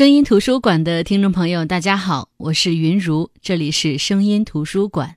[0.00, 5.16] 声音图书馆的听众朋友，大家好，我是云如，这里是声音图书馆。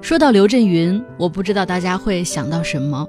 [0.00, 3.04] 说到刘震云，我不知道大家会想到什么，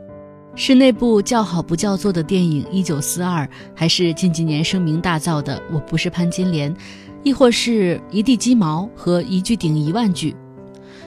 [0.55, 3.45] 是那部叫好不叫座的电影《一九四二》，
[3.75, 6.73] 还是近几年声名大噪的《我不是潘金莲》，
[7.21, 10.35] 亦或是一地鸡毛和一句顶一万句？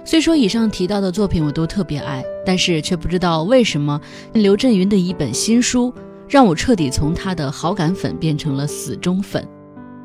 [0.06, 4.00] 虽说以上提到的作品我都特别爱，但是却不知道为什么
[4.34, 5.92] 刘震云的一本新书
[6.28, 9.44] 让我彻底从他的好感粉变成了死忠粉。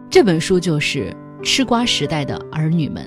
[0.10, 3.06] 这本书就是《吃瓜时代的儿女们》。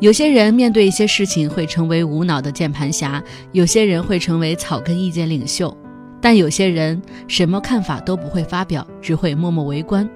[0.00, 5.76] 有些人面对一些事情会成为无脑的键盘侠，有些人会成为草根意见领袖，
[6.22, 10.08] 但有些人什么看法都不会发表，只会默默围观。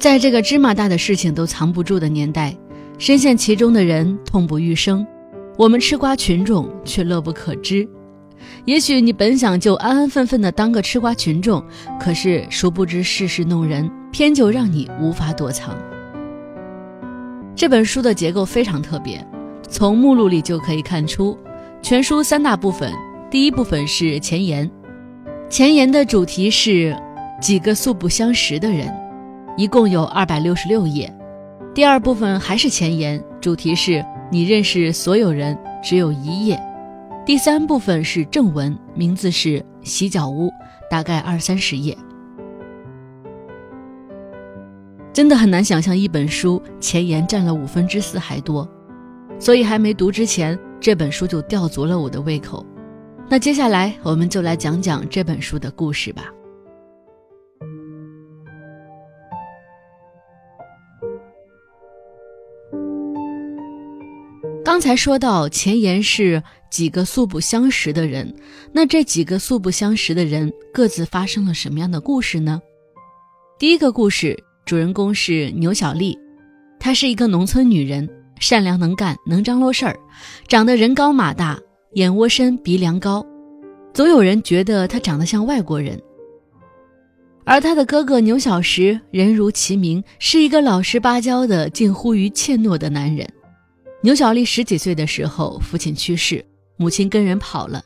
[0.00, 2.56] 在这个芝麻大的事情都藏不住的年代，
[2.96, 5.06] 深陷其中的人痛不欲生，
[5.58, 7.86] 我们吃瓜群众却乐不可支。
[8.64, 11.62] 也许你本想就安安分分的当个吃瓜群众，
[12.00, 15.76] 可是殊不知世事弄人，偏就让你无法躲藏。
[17.54, 19.22] 这本书的结构非常特别，
[19.68, 21.36] 从目录里就可以看出，
[21.82, 22.90] 全书三大部分，
[23.30, 24.70] 第一部分是前言，
[25.50, 26.96] 前言的主题是
[27.38, 28.90] 几个素不相识的人。
[29.60, 31.14] 一共有二百六十六页，
[31.74, 36.58] 第二部分还是前言，主题是你认识所有人只有一页。
[37.26, 40.50] 第三部分是正文，名字是洗脚屋，
[40.90, 41.94] 大概二三十页。
[45.12, 48.66] 真的很难想象一本书前言占了五分之四还多，
[49.38, 52.64] 所以还没读之前，这本书就吊足了我的胃口。
[53.28, 56.32] 那接下来我们就来讲讲这本书的故事吧。
[64.70, 66.40] 刚才说到前言是
[66.70, 68.32] 几个素不相识的人，
[68.72, 72.62] 那这几个素不相识的人各自发生了什么样的故事呢？
[73.58, 76.16] 第一个故事主人公是牛小丽，
[76.78, 79.98] 她是一个农村女人，善良能干，能张罗事儿，
[80.46, 81.58] 长得人高马大，
[81.94, 83.26] 眼窝深，鼻梁高，
[83.92, 86.00] 总有人觉得她长得像外国人。
[87.44, 93.28] 而她的哥哥牛小石，人如其名，是一个老实巴交的，近乎于怯懦的男人。
[94.02, 96.42] 牛小丽十几岁的时候，父亲去世，
[96.78, 97.82] 母亲跟人跑了，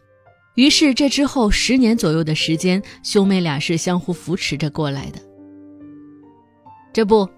[0.55, 5.19] 于是这之后十年左右的时间，兄妹俩是相互扶持着过来的。
[6.93, 7.29] 这不，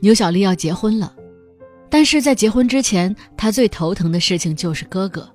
[0.00, 1.14] 牛小丽要结婚了，
[1.88, 5.30] 但是在结婚之前，她最头疼的事情就是哥哥。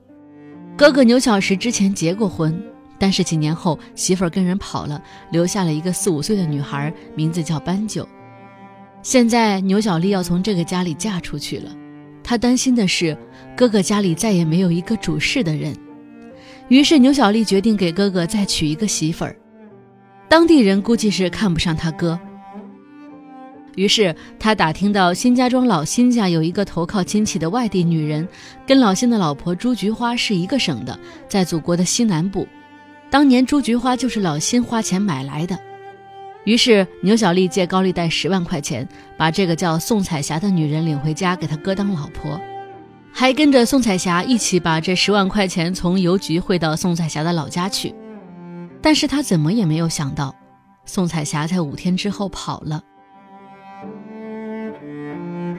[0.75, 2.62] 哥哥牛小石之前结过婚，
[3.00, 8.06] 但是几年后媳妇儿跟人跑了，留下了一个四五岁的女孩，名字叫斑鸠。
[9.02, 11.74] 现在牛小丽要从这个家里嫁出去了。
[12.28, 13.16] 他担心的是，
[13.56, 15.78] 哥哥家里再也没有一个主事的人，
[16.69, 19.38] 于是牛小丽决定给哥哥再娶一个媳妇儿。
[20.28, 22.19] 当地人估计是看不上他哥，
[23.75, 28.28] 于是他打听到辛家庄老辛家有一个投靠亲戚的外地女人，
[28.66, 31.00] 跟老辛的老婆朱菊花是一个省的，
[31.30, 32.47] 在祖国的西南部。
[33.12, 35.58] 当年朱菊花就是老辛花钱买来的。
[36.45, 42.39] 于是牛小丽借高利贷十万块钱，把这个叫宋彩霞的女人领回家给她哥当老婆，
[43.11, 47.94] 还跟着宋彩霞一起把这十万块钱从邮局汇到宋彩霞的老家去。
[48.81, 50.35] 但是他怎么也没有想到，
[50.85, 52.84] 宋彩霞在五天之后跑了。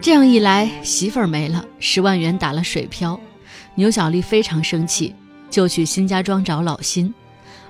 [0.00, 3.18] 这样一来，媳妇儿没了，十万元打了水漂，
[3.74, 5.12] 牛小丽非常生气，
[5.50, 7.12] 就去新家庄找老辛。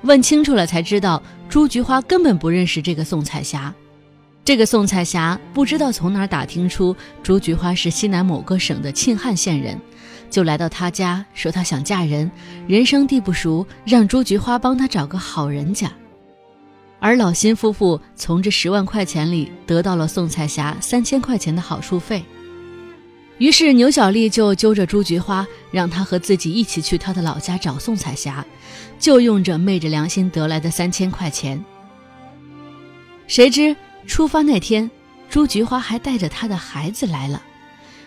[0.07, 3.75] 问清楚了才知道，朱菊花根本不认识这个宋彩霞。
[4.45, 9.77] 这个宋彩霞不知道从哪儿打听出朱菊花是西南某个省的沁汉县人，
[10.31, 12.31] 就来到他家说她想嫁人，
[12.69, 15.91] 人生地不熟，让朱菊花帮她找个好人家。
[17.01, 22.25] 而老辛夫妇从这十万块钱里得到了宋彩霞三千块钱的好处费。
[23.39, 28.45] 于是牛小丽就揪着朱菊花，让她和自己一起去她的老家找宋彩霞，
[28.99, 31.63] 就用着昧着良心得来的三千块钱。
[33.27, 34.91] 谁知出发那天，
[35.29, 37.43] 朱菊花还带着她的孩子来了。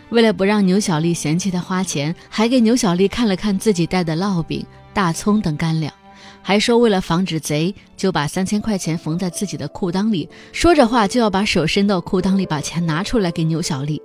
[0.10, 4.66] 为了不让牛小丽嫌弃她花钱，还给牛小丽看了看自己带的烙饼、
[4.96, 5.94] 大葱等干粮，
[6.42, 10.28] 还说为了防止贼，就把三千块钱缝在自己的裤裆里。
[10.52, 14.02] 说着话就要把手伸到裤裆里，把钱拿出来给牛小丽。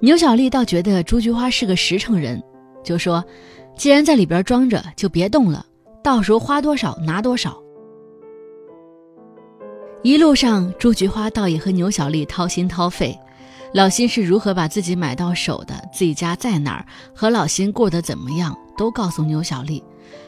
[0.00, 2.40] 牛小丽倒觉得朱菊花是个实诚人，
[2.84, 3.24] 就说
[3.76, 5.66] ：“既然在里边装着，就别动了，
[6.04, 7.60] 到时候花多少拿多少。”
[10.04, 13.18] 一路上，朱菊花倒也和牛小丽掏心掏肺，
[13.74, 19.82] 老辛是如何把自己买到手的，自己家在哪儿，和老辛过得怎么样，都告诉牛小丽，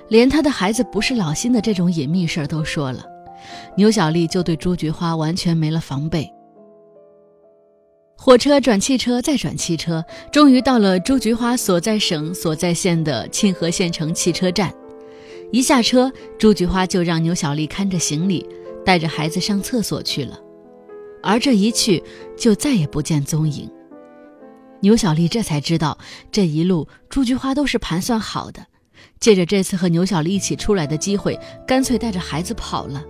[0.08, 3.05] 连他的孩子不是老辛的这种隐秘事儿都说了。
[3.76, 6.28] 牛小丽就对朱菊花完全没了防备。
[8.22, 14.70] 火车转汽车，再转汽车，终于到了朱菊花所在省所在县的沁河县城汽车站。
[15.50, 18.46] 一下车，朱菊花就让牛小丽看着行李，
[18.84, 20.38] 带着孩子上厕所去了。
[21.22, 22.02] 而这一去，
[22.37, 23.67] 就再也不见踪影。
[24.81, 25.96] 牛小丽这才知道，
[26.31, 28.67] 这一路朱菊花都是盘算好的，
[29.19, 33.02] 借着这次和牛小丽一起出来的机会，干脆带着孩子跑了。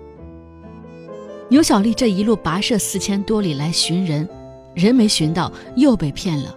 [1.48, 4.28] 牛小丽这一路跋涉四千多里来寻人，
[4.74, 6.56] 人没寻到，又被骗了，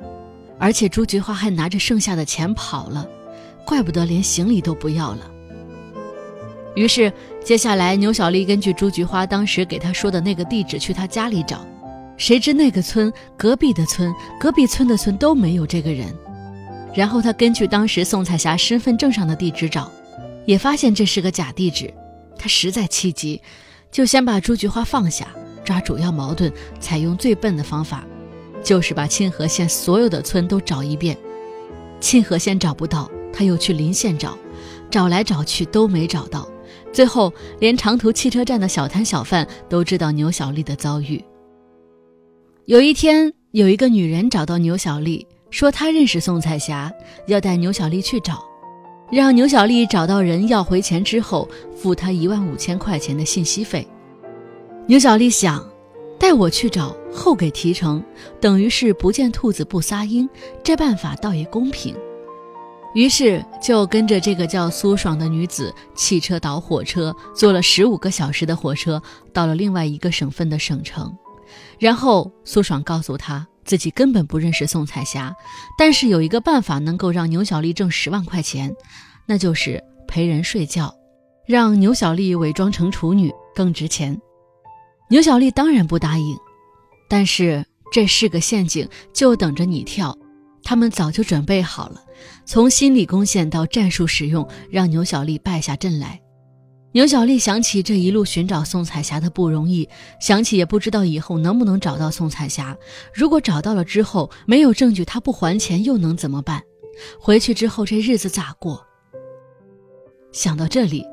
[0.60, 3.08] 而且朱菊花还拿着剩下的钱跑了，
[3.66, 5.32] 怪不得连行李都不要了。
[6.76, 7.12] 于是，
[7.44, 11.66] 接下来牛小丽根据朱菊花当时给她说的那个地址去她家里找，
[12.18, 16.08] 谁知那个村、隔壁的村、隔壁村的村都没有这个人。
[16.94, 19.92] 然后她根据当时宋彩霞身份证上的地址找，
[20.46, 21.94] 也发现这是个假地址。
[22.38, 23.42] 她实在气急，
[23.92, 25.28] 就先把朱菊花放下，
[25.64, 28.04] 抓主要矛盾，采用最笨的方法，
[28.64, 31.18] 就是把沁河县所有的村都找一遍。
[32.00, 34.38] 沁河县找不到，他又去邻县找，
[34.92, 36.48] 找来找去都没找到。
[36.92, 41.24] 最后，连长途汽车站的小摊小贩都知道牛小丽的遭遇。
[42.66, 46.92] 有一天，有一个女人找到牛小丽，说她认识宋彩霞，
[47.28, 48.44] 要带牛小丽去找，
[49.12, 53.88] 让牛小丽找到人要回钱之后，付她一万五千块钱的信息费。
[54.86, 55.66] 牛小丽想，
[56.20, 58.04] 带我去找，后给提成，
[58.42, 60.30] 等于是不见兔子不撒鹰，
[60.62, 61.96] 这办法倒也公平。
[62.94, 69.02] 于是就跟着这个叫苏爽的女子，汽车倒火车，坐了十五个小时的火车，
[69.32, 71.16] 到了另外一个省份的省城。
[71.80, 75.34] 然后苏爽告诉他自己根本不认识宋彩霞，
[75.78, 78.76] 但是有一个办法能够让牛小丽挣十万块钱，
[79.26, 80.94] 那就是陪人睡觉，
[81.48, 84.20] 让牛小丽伪装成处女更值钱。
[85.10, 86.38] 牛小丽当然不答应，
[87.10, 90.18] 但是这是个陷阱，就等着你跳。
[90.64, 92.02] 他们早就准备好了，
[92.46, 96.20] 从心理攻陷到战术使用，让牛小丽败下阵来。
[96.94, 99.88] 牛小丽想起这一路寻找宋彩霞的不容易，
[100.22, 102.78] 想起也不知道以后能不能找到宋彩霞。
[103.14, 106.62] 如果找到了之后没有证据，她不还钱又能怎么办？
[107.20, 108.86] 回去之后这日子咋过？
[110.32, 111.04] 想到这里，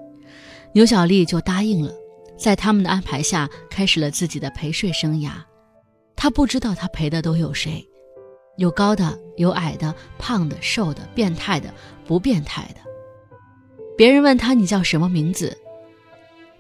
[0.75, 1.93] 牛小丽就答应了，
[2.41, 5.33] 在他们的安排下，开始了自己的陪睡生涯。
[6.17, 7.87] 他不知道他陪的都有谁。
[8.57, 11.73] 有高的，有矮的，胖的，瘦的，变态的，
[12.07, 12.81] 不变态的。
[13.97, 15.57] 别人问他你叫什么名字，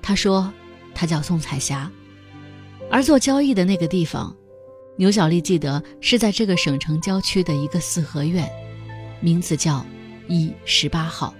[0.02, 0.52] 他说
[0.94, 1.90] 他叫宋彩霞。
[2.90, 4.36] 而做交易的那个地方，
[4.96, 8.46] 牛小丽记得是在这个省城郊区的一个四合院，
[9.20, 9.84] 名字叫
[10.28, 11.34] 一十八号。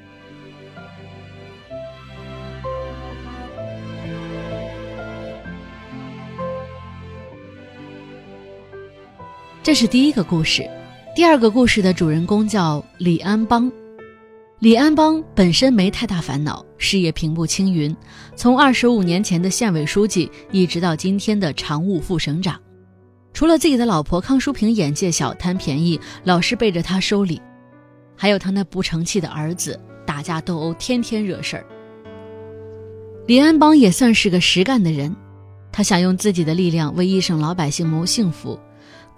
[9.71, 10.69] 这是第一个故事，
[11.15, 13.71] 第二个故事的主人公叫李安邦。
[14.59, 17.97] 李安邦本身没太大烦恼，事业平步青云，
[18.35, 22.61] 从二十五年前的县委书记，一直到今天的常务副省长。
[23.33, 27.41] 除了自己的老婆康淑萍眼界小，贪便宜，老是背着他收礼，
[28.17, 31.65] 还有他那不成器的儿子，打架斗殴，天天惹事儿。
[33.29, 35.15] 李安邦也算是个实干的人，
[35.71, 38.59] 他想用自己的力量为一省老百姓谋幸福。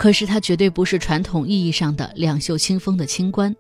[0.03, 3.55] 可是他绝对不是传统意义上的两袖清风的清官，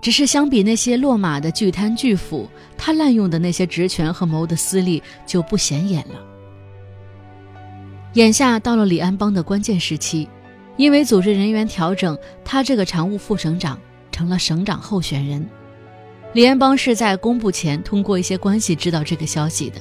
[0.00, 6.14] 只是相比那些落马的巨贪巨腐，他滥用的那些职权和谋的私利就不显眼了。
[8.12, 10.28] 眼下到了李安邦的关键时期，
[10.76, 13.76] 因为组织人员调整，他这个常务副省长
[14.12, 15.44] 成了省长候选人。
[16.34, 19.80] 李安邦是在公布前通过一些关系知道这个消息的，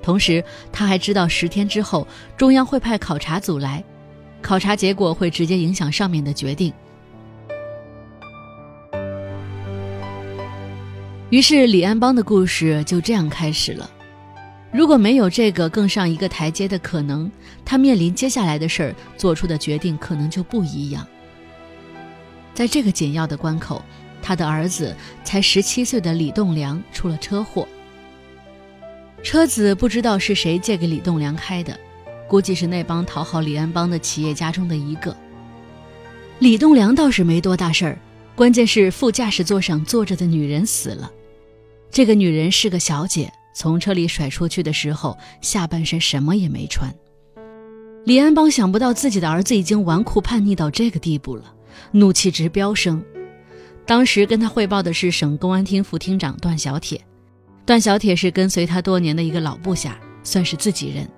[0.00, 3.84] 同时他还知道十天之后中央会派考察组来。
[4.42, 6.72] 考察结果会直接影响上面的决定。
[11.30, 13.88] 于是李安邦的故事就这样开始了。
[14.72, 17.30] 如果没有这个更上一个台阶的可能，
[17.64, 21.06] 他面临接下来的事儿做出的决定可能就不一样。
[22.54, 23.82] 在这个紧要的关口，
[24.20, 24.94] 他的儿子
[25.24, 27.66] 才十七岁的李栋梁出了车祸。
[29.22, 31.78] 车子不知道是谁借给李栋梁开的。
[32.30, 35.16] 估计是那帮讨好李安邦的企业家中的一个。
[36.38, 37.98] 李栋梁倒是没多大事儿，
[38.36, 41.10] 关键是副驾驶座上坐着的女人死了。
[41.90, 46.94] 这个女人是个小姐，从车里甩出去的时候，下半身什么也没穿。
[48.04, 51.52] 李安邦想不到自己的儿子已经纨绔叛逆到这个地步了，
[51.90, 53.04] 怒气直飙升。
[53.84, 57.04] 当时跟他汇报的是省公安厅副厅长段小铁，
[57.66, 61.10] 段小铁是跟随他多年的一个老部下，算是自己人。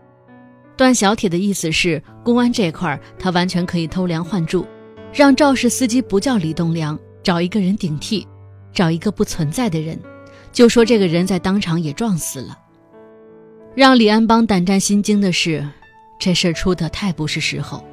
[0.82, 4.66] 段小铁的意思是，公安这块他完全可以偷梁换柱，
[5.14, 8.26] 让肇事司机不叫李栋梁，找一个人顶替，
[8.72, 9.96] 找一个不存在的人，
[10.52, 12.58] 就说这个人在当场也撞死了。
[13.76, 15.64] 让李安邦胆战心惊的是，
[16.18, 17.84] 这事儿出的太不是时候。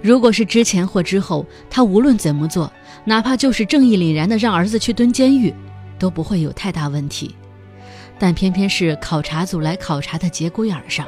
[0.00, 2.72] 如果是之前或之后，他无论怎么做，
[3.04, 5.52] 哪怕就是正义凛然的让儿子去蹲监狱，
[5.98, 7.36] 都不会有太大问题。
[8.18, 11.06] 但偏偏是考察组来考察的节骨眼上，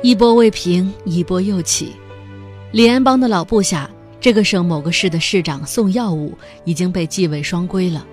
[0.00, 1.92] 一波未平，一波又起。
[2.70, 3.90] 李安邦的老部下，
[4.20, 8.06] 这个省某个市的市长宋耀武已经被纪委双规了。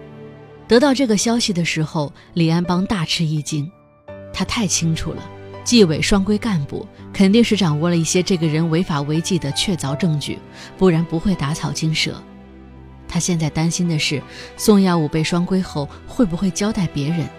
[0.68, 3.72] 得到这个消息的时候，李安邦大吃一惊，
[4.34, 5.24] 他太清楚了。
[5.64, 10.40] 纪委双规干部肯定是掌握了一些这个人违法违纪的确凿证据，
[10.80, 12.20] 不然不会打草惊蛇。
[13.08, 14.20] 他现在担心的是，
[14.58, 17.30] 宋耀武被双规后会不会交代别人？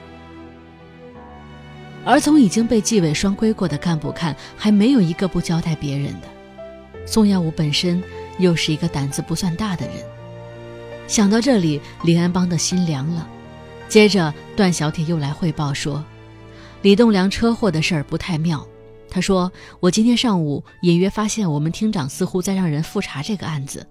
[2.07, 6.29] 而从已经被纪委双规过的干部看，还没有一个不交代别人的。
[7.05, 8.01] 宋耀武本身
[8.39, 9.97] 又是一个胆子不算大的人。
[11.09, 13.29] 想到这里，李安邦的心凉了。
[13.89, 16.03] 接着，段小铁又来汇报说。
[16.83, 18.65] 李栋梁车祸的事儿不太妙，
[19.11, 23.85] 他说：“我今天上午隐约发现，我们厅长似乎在让人复查这个案子。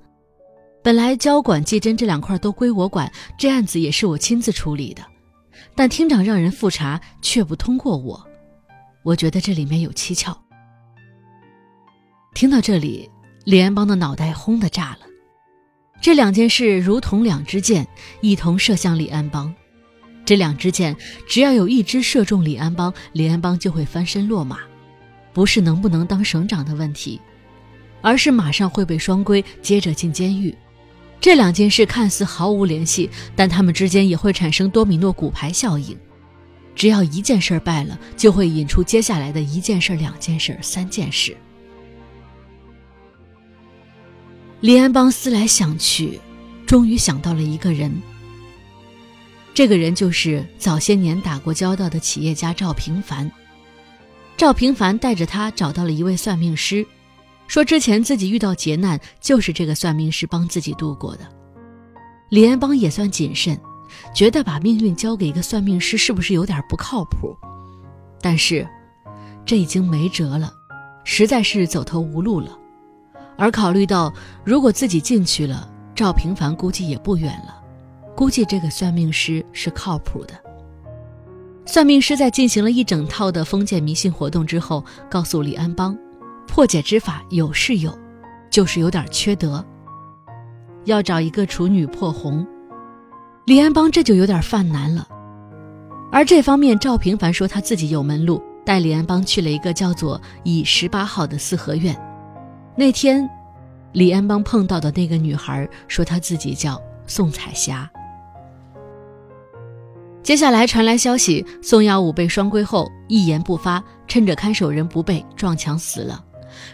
[0.81, 5.01] 本来交管、技侦这两块都归我管，这案子也是我亲自处理的，
[5.75, 8.25] 但厅长让人复查却不通过我，
[9.03, 10.35] 我觉得这里面有蹊跷。”
[12.33, 13.09] 听到这里，
[13.43, 14.99] 李安邦的脑袋轰的炸了。
[16.01, 17.87] 这两件事如同两支箭，
[18.21, 19.53] 一同射向李安邦。
[20.25, 20.95] 这两支箭，
[21.27, 24.59] 只要有一支射中李安邦，李安邦就会翻身落马，
[25.33, 27.21] 不是能不能当省长的问题，
[28.01, 30.55] 而是马上会被双规，接着进监狱。
[31.19, 35.97] 这两件事看似毫无联系，但他们之间也会产生多米诺骨牌效应。
[36.75, 41.35] 只要一件事败了，就会引出接下来的一件事、两件事、三件事。
[44.59, 46.19] 李安邦思来想去，
[46.65, 47.91] 终于想到了一个人。
[49.53, 53.31] 这个人就是早些年打过交道的企业家赵平凡。
[54.35, 56.85] 赵平凡带着他找到了一位算命师，
[57.47, 61.21] 说之前自己遇到劫难，就是这个算命师帮自己度过的。
[62.29, 63.59] 李安邦也算谨慎，
[64.13, 67.35] 觉得把命运交给一个算命师是不是有点不靠谱？
[68.19, 68.67] 但是，
[69.45, 70.51] 这已经没辙了，
[71.03, 72.57] 实在是走投无路了。
[73.37, 74.11] 而考虑到
[74.43, 77.61] 如果自己进去了，赵平凡估计也不远了。
[78.15, 80.33] 估计这个算命师是靠谱的。
[81.65, 85.97] 算命师在进行了一整套的封建迷信活动之后，告诉李安邦，
[86.47, 87.97] 破解之法有是有，
[88.49, 89.63] 就是有点缺德，
[90.85, 92.45] 要找一个处女破红。
[93.45, 95.07] 李安邦这就有点犯难了。
[96.11, 101.95] 而这方面，赵平凡说他自己有门路，带李安邦去了一个叫做乙十八号的四合院。
[102.75, 103.29] 那天，
[103.91, 107.89] 李安邦碰到的那个女孩说，她自己叫宋彩霞。
[110.23, 116.24] 接下来传来消息，宋耀武被双规后一言不发，趁着看守人不备撞墙死了。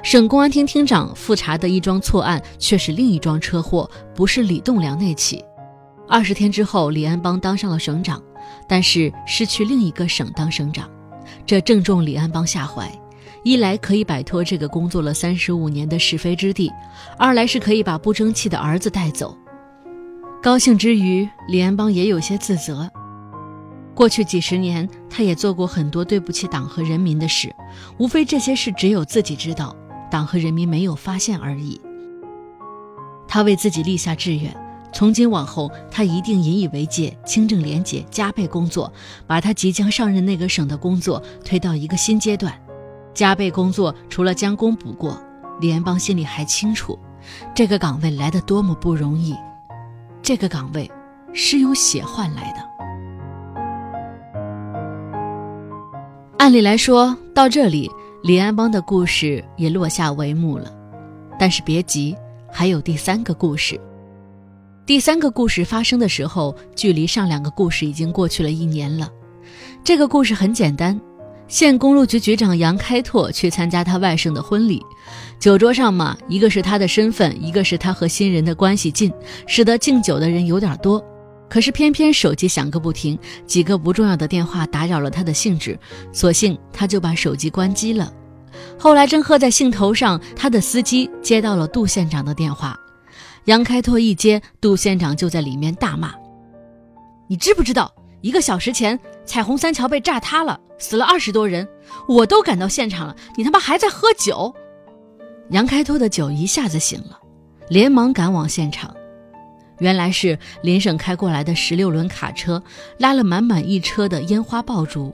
[0.03, 5.43] 省公安厅厅长复查的一桩错案却是另一桩车祸，不是李栋梁那起。
[6.07, 8.21] 二十天之后，李安邦当上了省长，
[8.67, 10.89] 但是失去另一个省当省长，
[11.45, 12.91] 这正中李安邦下怀。
[13.43, 16.71] 一来可以摆脱这个工作了三十五年的是非之地，
[17.17, 19.35] 二来是可以把不争气的儿子带走。
[20.43, 22.87] 高兴之余，李安邦也有些自责。
[23.93, 27.53] 过去几十年，他也做过很多对不起党和人民的事，
[27.97, 29.75] 无非这些事只有自己知道，
[30.09, 31.79] 党和人民没有发现而已。
[33.27, 34.55] 他为自己立下志愿，
[34.93, 38.91] 从今往后，他一定引以为戒，清正廉洁，加倍工作，
[39.27, 42.53] 把他即将上任那个省的工作推到一个新阶段。
[43.13, 45.21] 加倍工作，除了将功补过，
[45.59, 46.97] 李安邦心里还清楚，
[47.53, 49.35] 这个岗位来得多么不容易，
[50.21, 50.89] 这个岗位
[51.33, 52.70] 是用血换来的。
[56.41, 57.87] 按理来说，到这里，
[58.23, 60.73] 李安邦的故事也落下帷幕了。
[61.37, 62.15] 但是别急，
[62.51, 63.79] 还有第三个故事。
[64.83, 69.07] 第三个故事发生的时候，距离上两个故事已经过去了一年了。
[69.83, 70.99] 这个故事很简单：
[71.47, 74.81] 县公路局局长杨开拓去参加他外甥的婚礼，
[75.39, 79.13] 酒桌上嘛，一个是他的身份，一个是他和新人的关系近，
[79.45, 81.05] 使得敬酒的人有点多。
[81.51, 85.77] 可是偏偏手机响个不停，几个不重要的电话打扰了他的兴致，
[86.13, 88.09] 索性他就把手机关机了。
[88.79, 92.79] 后来正喝在兴头上，他的司机接到了杜县长的电话。
[93.45, 96.13] 杨开拓一接，杜县长就在里面大骂
[97.27, 101.67] ：“你知不知道，一个小时前彩虹三桥被炸塌了，死了二十多人，
[102.07, 104.55] 我都赶到现场了，你他妈还在喝酒！”
[105.51, 107.19] 杨开拓的酒一下子醒了，
[107.67, 108.95] 连忙赶往现场。
[109.81, 112.61] 原来是邻省开过来的十六轮卡车，
[112.99, 115.13] 拉了满满一车的烟花爆竹。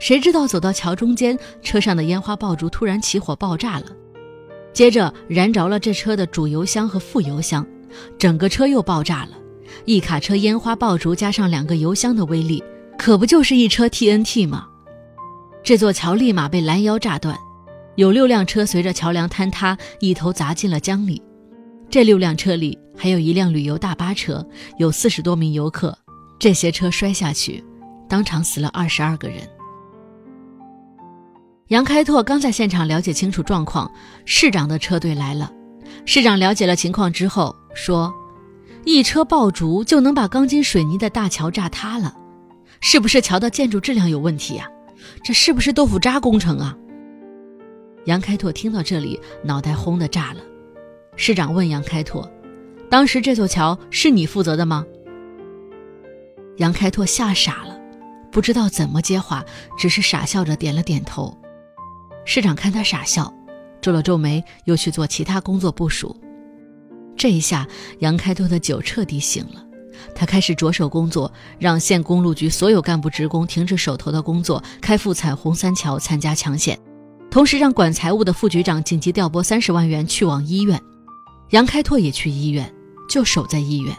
[0.00, 3.86] 谁知道走到桥中间，车上的烟花爆竹突然起火爆炸了。
[4.72, 7.64] 接着燃着了这车的主油箱和副油箱，
[8.18, 9.30] 整个车又爆炸了。
[9.84, 12.64] 一卡车烟花爆竹加上两个油箱的威力，
[12.98, 14.66] 可不就是一车 TNT 吗？
[15.62, 17.38] 这座桥立马被拦腰炸断，
[17.94, 21.22] 有六辆车随着桥梁坍塌一头砸进了江里。
[21.90, 24.46] 这六辆车里还有一辆旅游大巴车，
[24.78, 25.96] 有四十多名游客。
[26.38, 27.62] 这些车摔下去，
[28.08, 29.38] 当场死了二十二个人。
[31.66, 33.90] 杨开拓刚在现场了解清楚状况，
[34.24, 35.52] 市长的车队来了。
[36.06, 38.14] 市长了解了情况之后说
[38.86, 42.14] ：“一车爆竹就能把钢筋水泥的大桥炸塌了，
[42.80, 44.68] 是不是桥的建筑质量有问题呀？
[45.24, 46.76] 这是不是豆腐渣工程啊？”
[48.06, 50.40] 杨开拓听到这里，脑袋轰的炸了。
[51.22, 52.26] 市长问杨开拓
[52.88, 54.86] ：“当时这座桥是你负责的吗？”
[56.56, 57.78] 杨开拓吓傻了，
[58.32, 59.44] 不知道怎么接话，
[59.76, 61.36] 只是傻笑着点了点头。
[62.24, 63.30] 市长看他傻笑，
[63.82, 66.16] 皱了皱眉，又去做其他工作部署。
[67.18, 69.62] 这一下，杨开拓的酒彻底醒了。
[70.14, 76.80] 他开始着手工作，让县公路局所有干部职工停止手头的工作，开赴彩虹三桥参加抢险。
[77.30, 80.80] 同时，让管财务的副局长紧急调拨三十万元去往医院。
[81.50, 82.72] 杨开拓也去医院，
[83.08, 83.96] 就守在医院。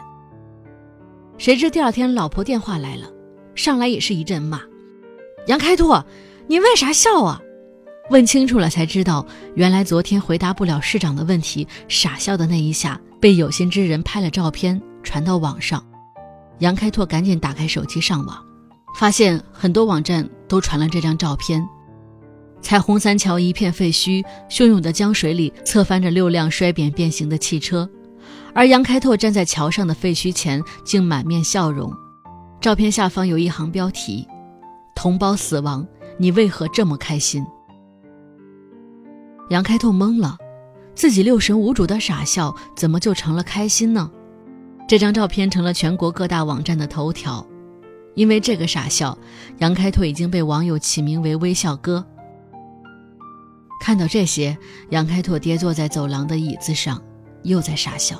[1.36, 3.10] 谁知第二天，老婆电话来了，
[3.54, 4.60] 上来也是一阵骂
[5.48, 6.04] ：“杨开拓，
[6.46, 7.40] 你为啥笑啊？”
[8.10, 15.84] 问清楚了才知道，原来昨天回答不了市长的问题，傻笑的那一下被有心之人拍了照片传到网上。
[16.58, 18.42] 杨开拓赶紧打开手机上网，
[18.96, 21.66] 发现很多网站都传了这张照片。
[22.62, 27.86] 彩虹三桥一片废墟，汹涌的江水里侧翻着六辆摔扁变形的汽车，
[28.54, 31.92] 而杨开拓站在桥上的废墟前，竟满面笑容。
[32.60, 34.26] 照片下方有一行标题
[34.94, 35.84] ：“同胞死亡，
[36.16, 37.44] 你为何这么开心？”
[39.50, 40.38] 杨开拓懵了，
[40.94, 44.08] 自己六神无主的傻笑，怎么就成了开心呢？
[44.88, 47.44] 这张照片成了全国各大网站的头条，
[48.14, 49.18] 因为这个傻笑，
[49.58, 52.06] 杨开拓已经被网友起名为“微笑哥”。
[53.82, 54.56] 看到这些，
[54.90, 57.02] 杨开拓跌坐在走廊的椅子上，
[57.42, 58.16] 又在傻笑。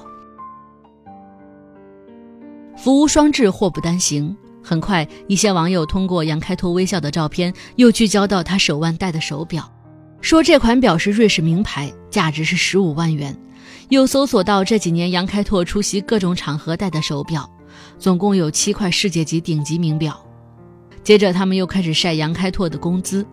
[2.76, 4.36] 福无双至，祸不单行。
[4.60, 9.72] 很快，一些网友通过杨开拓微笑的照片，又聚焦到他手腕戴的手表。
[10.20, 13.32] 说这款表是瑞士名牌，价值是十五万元。
[13.88, 17.48] 又搜索到这几年杨开拓出席各种场合戴的手表，
[18.00, 20.20] 总共有七块世界级顶级名表。
[21.04, 23.24] 接着他们又开始晒杨开拓的工资，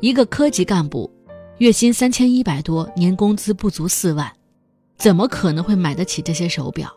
[0.00, 1.08] 一个科级干部，
[1.58, 4.30] 月薪三千一百多，年工资不足四万，
[4.96, 6.88] 怎么可能会买得起这些手表？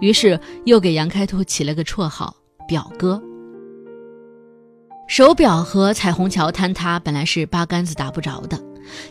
[0.00, 2.34] 于是又给杨开拓起了个绰号
[2.66, 3.22] “表哥”。
[5.06, 8.58] 手表和彩虹桥坍塌本来是八竿子打不着的，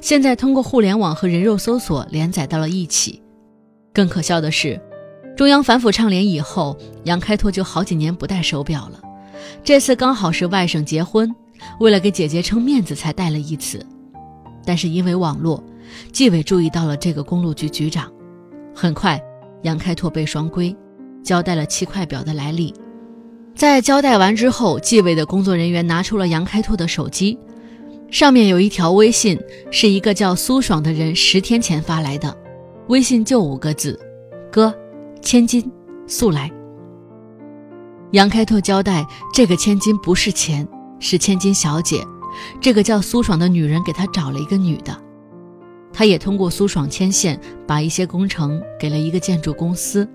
[0.01, 3.21] 现在通过互联网和人肉搜索连载到了一起。
[3.93, 4.81] 更可笑的是，
[5.37, 8.99] 中央反腐倡廉以后，杨开拓就好几年不戴手表了。
[9.63, 11.31] 这次刚好是外甥结婚，
[11.79, 13.85] 为了给姐姐撑面子才戴了一次。
[14.65, 15.63] 但是因为网络，
[16.11, 18.11] 纪委注意到了这个公路局局长，
[18.73, 19.21] 很快
[19.63, 20.75] 杨开拓被双规，
[21.23, 22.73] 交代了七块表的来历。
[23.55, 27.37] 在交代完之后，纪委的工作人员拿出了杨开拓的手机，
[28.09, 32.35] 上面有一条微信，是一个叫苏爽的人十天前发来的。
[32.87, 33.99] 微信就五个字
[34.51, 34.73] ：“哥，
[35.21, 35.71] 千金，
[36.07, 36.51] 速来。”
[38.11, 40.67] 杨开拓交代，这个千金不是钱，
[40.99, 42.03] 是千金小姐。
[42.61, 44.97] 这个叫苏爽的女人给他找了一个女的，
[45.91, 50.07] 他也通过苏爽牵线，把一些工程给了一个建筑公司。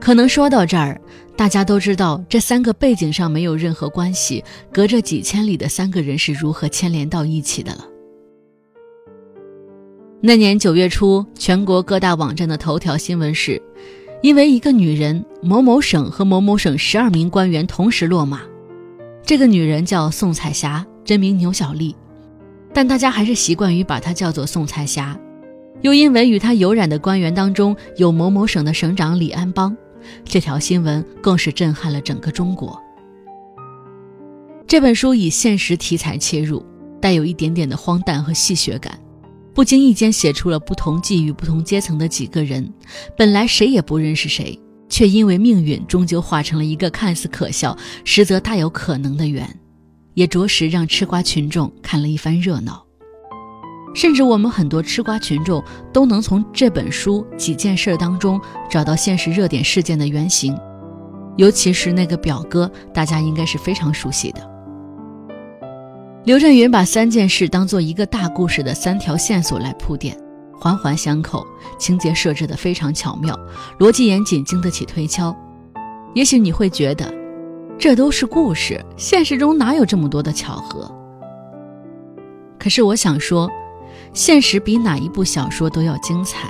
[0.00, 1.00] 可能说到这儿，
[1.36, 7.86] 大家都知道这三个背景上没有任何关系，隔着几千里的三个人是如何牵连到一起的了。
[10.20, 13.62] 那年九月初，全国各大网站的头条新闻是，
[14.22, 18.42] 因为一个女人，某某省和某某省十二名官员同时落马。
[19.24, 21.94] 这个女人叫宋彩霞，真名牛小丽，
[22.72, 25.18] 但大家还是习惯于把她叫做宋彩霞。
[25.80, 29.76] 又因为与她有染的官员当中有某某省的省长李安邦，
[30.24, 32.80] 这条新闻更是震撼了整个中国。
[34.68, 36.64] 这本书以现实题材切入，
[37.00, 38.96] 带有一点点的荒诞和戏谑感，
[39.54, 42.72] 不经意间写出了不同际遇、不同阶层的几个人，
[43.16, 49.48] 本来谁也不认识谁，却因为命运终究化成了一个看似可笑，实则大有可能的缘，
[50.14, 52.82] 也着实让吃瓜群众看了一番热闹。
[53.94, 55.62] 甚至我们很多吃瓜群众
[55.92, 60.58] 都能从这本书几件事当中找到现实热点事件的原型，
[61.36, 64.51] 尤其是那个表哥，大家应该是非常熟悉的。
[66.24, 70.16] 刘震云把三件事当做一个大故事的三条线索来铺垫，
[70.56, 71.44] 环环相扣，
[71.80, 73.36] 情节设置的非常巧妙，
[73.80, 75.36] 逻辑严谨，经得起推敲。
[76.14, 77.12] 也许你会觉得，
[77.76, 80.88] 这都是故事，现实中哪有这么多的巧合？
[82.56, 83.50] 可是我想说，
[84.14, 86.48] 现实比哪一部小说都要精彩。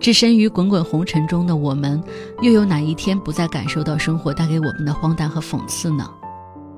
[0.00, 2.02] 置身于滚滚红尘中的我们，
[2.42, 6.10] 又有哪一天不再感受到生活带给我们的荒诞和讽刺呢？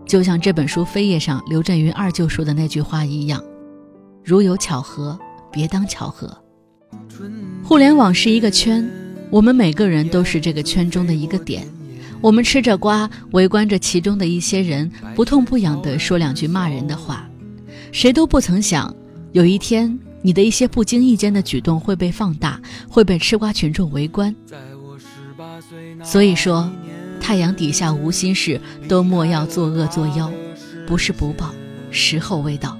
[0.06, 3.42] 就像这本书扉页上刘震云二舅说的那句话一样
[4.22, 5.18] ：“如有巧合，
[5.50, 6.36] 别当巧合。”
[7.64, 8.88] 互联网是一个圈，
[9.30, 11.66] 我们每个人都是这个圈中的一个点。
[12.20, 17.28] 我们吃着瓜，围观着其中的一些人，不痛不痒地说两句骂人的话。
[17.90, 18.94] 谁都不曾想，
[19.32, 24.34] 有一天你的一些不经意间的举动会被放大，会被吃瓜群众围观。
[26.04, 26.70] 所以说。
[27.26, 30.30] 太阳底下无心事，都莫要作恶作妖，
[30.86, 31.52] 不是不报，
[31.90, 32.78] 时候未到。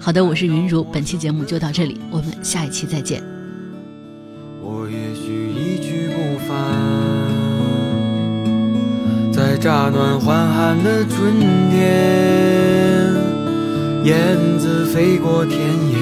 [0.00, 3.22] 好的，我是云如，本期节目就到这里，我们下一期再见。
[4.60, 6.58] 我也许一去不返，
[9.32, 11.38] 在乍暖还寒的春
[11.70, 13.14] 天，
[14.02, 15.96] 燕子飞过田野，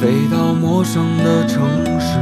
[0.00, 1.64] 飞到陌生的城
[1.98, 2.16] 市。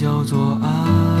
[0.00, 1.19] 叫做爱。